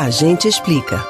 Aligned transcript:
A 0.00 0.10
gente 0.10 0.46
explica. 0.46 1.04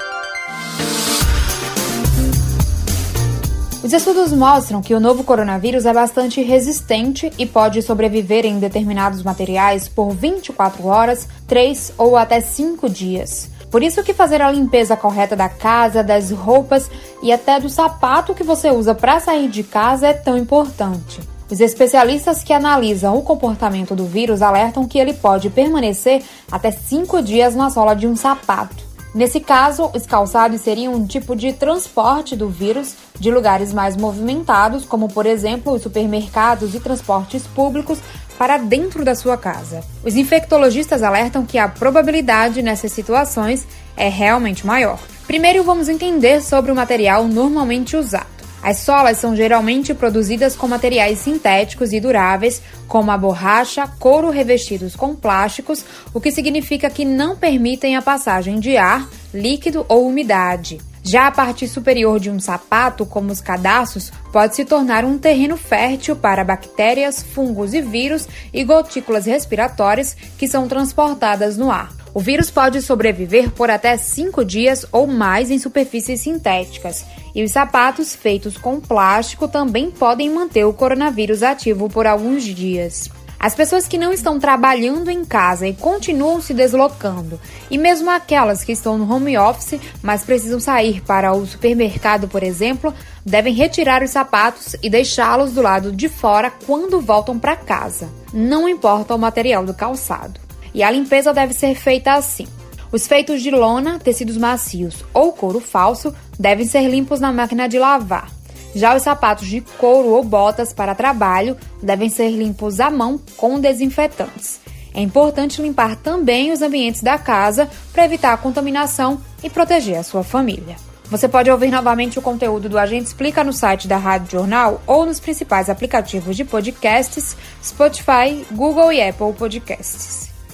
Os 3.84 3.92
estudos 3.92 4.32
mostram 4.32 4.80
que 4.80 4.94
o 4.94 4.98
novo 4.98 5.22
coronavírus 5.24 5.84
é 5.84 5.92
bastante 5.92 6.40
resistente 6.40 7.30
e 7.36 7.44
pode 7.44 7.82
sobreviver 7.82 8.46
em 8.46 8.58
determinados 8.58 9.22
materiais 9.22 9.88
por 9.88 10.08
24 10.12 10.86
horas, 10.86 11.28
3 11.46 11.92
ou 11.98 12.16
até 12.16 12.40
5 12.40 12.88
dias. 12.88 13.50
Por 13.70 13.82
isso 13.82 14.02
que 14.02 14.14
fazer 14.14 14.40
a 14.40 14.50
limpeza 14.50 14.96
correta 14.96 15.36
da 15.36 15.50
casa, 15.50 16.02
das 16.02 16.30
roupas 16.30 16.90
e 17.22 17.30
até 17.30 17.60
do 17.60 17.68
sapato 17.68 18.34
que 18.34 18.42
você 18.42 18.70
usa 18.70 18.94
para 18.94 19.20
sair 19.20 19.50
de 19.50 19.64
casa 19.64 20.06
é 20.06 20.14
tão 20.14 20.34
importante. 20.38 21.20
Os 21.50 21.60
especialistas 21.60 22.44
que 22.44 22.52
analisam 22.52 23.16
o 23.16 23.22
comportamento 23.22 23.94
do 23.94 24.04
vírus 24.04 24.42
alertam 24.42 24.86
que 24.86 24.98
ele 24.98 25.14
pode 25.14 25.48
permanecer 25.48 26.22
até 26.52 26.70
5 26.70 27.22
dias 27.22 27.54
na 27.54 27.70
sola 27.70 27.94
de 27.94 28.06
um 28.06 28.14
sapato. 28.14 28.86
Nesse 29.14 29.40
caso, 29.40 29.90
os 29.94 30.04
calçados 30.04 30.60
seriam 30.60 30.92
um 30.92 31.06
tipo 31.06 31.34
de 31.34 31.54
transporte 31.54 32.36
do 32.36 32.50
vírus 32.50 32.94
de 33.18 33.30
lugares 33.30 33.72
mais 33.72 33.96
movimentados, 33.96 34.84
como 34.84 35.08
por 35.08 35.24
exemplo 35.24 35.72
os 35.72 35.82
supermercados 35.82 36.74
e 36.74 36.80
transportes 36.80 37.46
públicos, 37.46 37.98
para 38.36 38.58
dentro 38.58 39.04
da 39.04 39.14
sua 39.14 39.36
casa. 39.38 39.82
Os 40.04 40.14
infectologistas 40.14 41.02
alertam 41.02 41.46
que 41.46 41.58
a 41.58 41.66
probabilidade 41.66 42.62
nessas 42.62 42.92
situações 42.92 43.66
é 43.96 44.08
realmente 44.08 44.66
maior. 44.66 45.00
Primeiro, 45.26 45.64
vamos 45.64 45.88
entender 45.88 46.42
sobre 46.42 46.70
o 46.70 46.76
material 46.76 47.24
normalmente 47.24 47.96
usado. 47.96 48.37
As 48.68 48.80
solas 48.80 49.16
são 49.16 49.34
geralmente 49.34 49.94
produzidas 49.94 50.54
com 50.54 50.68
materiais 50.68 51.20
sintéticos 51.20 51.90
e 51.94 51.98
duráveis, 51.98 52.60
como 52.86 53.10
a 53.10 53.16
borracha, 53.16 53.88
couro 53.98 54.28
revestidos 54.28 54.94
com 54.94 55.16
plásticos, 55.16 55.82
o 56.12 56.20
que 56.20 56.30
significa 56.30 56.90
que 56.90 57.02
não 57.02 57.34
permitem 57.34 57.96
a 57.96 58.02
passagem 58.02 58.60
de 58.60 58.76
ar, 58.76 59.08
líquido 59.32 59.86
ou 59.88 60.06
umidade. 60.06 60.78
Já 61.02 61.28
a 61.28 61.30
parte 61.30 61.66
superior 61.66 62.20
de 62.20 62.28
um 62.28 62.38
sapato, 62.38 63.06
como 63.06 63.32
os 63.32 63.40
cadastros, 63.40 64.12
pode 64.30 64.54
se 64.54 64.66
tornar 64.66 65.02
um 65.02 65.16
terreno 65.16 65.56
fértil 65.56 66.14
para 66.14 66.44
bactérias, 66.44 67.22
fungos 67.22 67.72
e 67.72 67.80
vírus 67.80 68.28
e 68.52 68.62
gotículas 68.64 69.24
respiratórias 69.24 70.14
que 70.36 70.46
são 70.46 70.68
transportadas 70.68 71.56
no 71.56 71.70
ar. 71.70 71.97
O 72.18 72.20
vírus 72.20 72.50
pode 72.50 72.82
sobreviver 72.82 73.52
por 73.52 73.70
até 73.70 73.96
5 73.96 74.44
dias 74.44 74.84
ou 74.90 75.06
mais 75.06 75.52
em 75.52 75.58
superfícies 75.60 76.20
sintéticas, 76.20 77.06
e 77.32 77.44
os 77.44 77.52
sapatos 77.52 78.12
feitos 78.12 78.56
com 78.58 78.80
plástico 78.80 79.46
também 79.46 79.88
podem 79.88 80.28
manter 80.28 80.64
o 80.64 80.72
coronavírus 80.72 81.44
ativo 81.44 81.88
por 81.88 82.08
alguns 82.08 82.42
dias. 82.42 83.08
As 83.38 83.54
pessoas 83.54 83.86
que 83.86 83.96
não 83.96 84.12
estão 84.12 84.40
trabalhando 84.40 85.12
em 85.12 85.24
casa 85.24 85.68
e 85.68 85.72
continuam 85.72 86.40
se 86.40 86.52
deslocando, 86.52 87.40
e 87.70 87.78
mesmo 87.78 88.10
aquelas 88.10 88.64
que 88.64 88.72
estão 88.72 88.98
no 88.98 89.08
home 89.08 89.38
office, 89.38 89.80
mas 90.02 90.24
precisam 90.24 90.58
sair 90.58 91.00
para 91.02 91.32
o 91.32 91.46
supermercado, 91.46 92.26
por 92.26 92.42
exemplo, 92.42 92.92
devem 93.24 93.54
retirar 93.54 94.02
os 94.02 94.10
sapatos 94.10 94.74
e 94.82 94.90
deixá-los 94.90 95.52
do 95.52 95.62
lado 95.62 95.92
de 95.92 96.08
fora 96.08 96.52
quando 96.66 97.00
voltam 97.00 97.38
para 97.38 97.54
casa. 97.54 98.08
Não 98.34 98.68
importa 98.68 99.14
o 99.14 99.18
material 99.20 99.64
do 99.64 99.72
calçado. 99.72 100.47
E 100.78 100.82
a 100.84 100.92
limpeza 100.92 101.34
deve 101.34 101.54
ser 101.54 101.74
feita 101.74 102.12
assim. 102.12 102.46
Os 102.92 103.08
feitos 103.08 103.42
de 103.42 103.50
lona, 103.50 103.98
tecidos 103.98 104.36
macios 104.36 105.04
ou 105.12 105.32
couro 105.32 105.58
falso 105.58 106.14
devem 106.38 106.64
ser 106.64 106.88
limpos 106.88 107.18
na 107.18 107.32
máquina 107.32 107.68
de 107.68 107.80
lavar. 107.80 108.30
Já 108.76 108.94
os 108.94 109.02
sapatos 109.02 109.48
de 109.48 109.60
couro 109.60 110.10
ou 110.10 110.22
botas 110.22 110.72
para 110.72 110.94
trabalho 110.94 111.56
devem 111.82 112.08
ser 112.08 112.30
limpos 112.30 112.78
à 112.78 112.92
mão 112.92 113.20
com 113.36 113.58
desinfetantes. 113.58 114.60
É 114.94 115.00
importante 115.00 115.60
limpar 115.60 115.96
também 115.96 116.52
os 116.52 116.62
ambientes 116.62 117.02
da 117.02 117.18
casa 117.18 117.68
para 117.92 118.04
evitar 118.04 118.32
a 118.32 118.36
contaminação 118.36 119.20
e 119.42 119.50
proteger 119.50 119.98
a 119.98 120.04
sua 120.04 120.22
família. 120.22 120.76
Você 121.06 121.28
pode 121.28 121.50
ouvir 121.50 121.72
novamente 121.72 122.20
o 122.20 122.22
conteúdo 122.22 122.68
do 122.68 122.78
Agente 122.78 123.06
Explica 123.06 123.42
no 123.42 123.52
site 123.52 123.88
da 123.88 123.96
Rádio 123.96 124.30
Jornal 124.30 124.80
ou 124.86 125.04
nos 125.04 125.18
principais 125.18 125.68
aplicativos 125.68 126.36
de 126.36 126.44
podcasts, 126.44 127.36
Spotify, 127.60 128.46
Google 128.52 128.92
e 128.92 129.02
Apple 129.02 129.32
Podcasts. 129.32 130.37